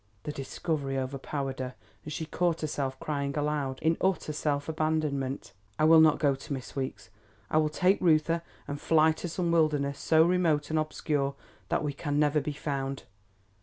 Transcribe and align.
The 0.23 0.31
discovery 0.31 0.97
overpowered 0.97 1.59
her 1.59 1.75
and 2.03 2.11
she 2.11 2.25
caught 2.25 2.61
herself 2.61 2.99
crying 2.99 3.37
aloud 3.37 3.77
in 3.83 3.97
utter 4.01 4.33
self 4.33 4.67
abandonment: 4.67 5.53
"I 5.77 5.83
will 5.83 5.99
not 6.01 6.17
go 6.17 6.33
to 6.33 6.53
Miss 6.53 6.75
Weeks. 6.75 7.11
I 7.51 7.57
will 7.59 7.69
take 7.69 8.01
Reuther 8.01 8.41
and 8.67 8.81
fly 8.81 9.11
to 9.11 9.29
some 9.29 9.51
wilderness 9.51 9.99
so 9.99 10.23
remote 10.25 10.71
and 10.71 10.79
obscure 10.79 11.35
that 11.69 11.83
we 11.83 11.93
can 11.93 12.17
never 12.17 12.41
be 12.41 12.53
found." 12.53 13.03